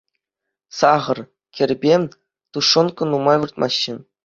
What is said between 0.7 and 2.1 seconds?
Сахӑр, кӗрпе,